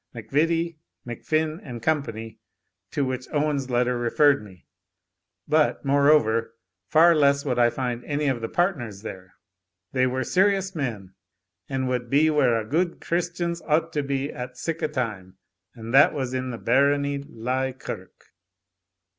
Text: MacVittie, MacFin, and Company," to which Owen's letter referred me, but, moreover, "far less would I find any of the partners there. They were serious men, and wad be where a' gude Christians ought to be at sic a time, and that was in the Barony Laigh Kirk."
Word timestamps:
MacVittie, 0.15 0.79
MacFin, 1.05 1.59
and 1.61 1.79
Company," 1.83 2.39
to 2.89 3.05
which 3.05 3.27
Owen's 3.31 3.69
letter 3.69 3.99
referred 3.99 4.43
me, 4.43 4.65
but, 5.47 5.85
moreover, 5.85 6.55
"far 6.87 7.13
less 7.13 7.45
would 7.45 7.59
I 7.59 7.69
find 7.69 8.03
any 8.05 8.25
of 8.25 8.41
the 8.41 8.49
partners 8.49 9.03
there. 9.03 9.35
They 9.91 10.07
were 10.07 10.23
serious 10.23 10.73
men, 10.73 11.13
and 11.69 11.87
wad 11.87 12.09
be 12.09 12.31
where 12.31 12.59
a' 12.59 12.65
gude 12.65 12.99
Christians 12.99 13.61
ought 13.67 13.93
to 13.93 14.01
be 14.01 14.33
at 14.33 14.57
sic 14.57 14.81
a 14.81 14.87
time, 14.87 15.37
and 15.75 15.93
that 15.93 16.15
was 16.15 16.33
in 16.33 16.49
the 16.49 16.57
Barony 16.57 17.19
Laigh 17.21 17.73
Kirk." 17.73 18.31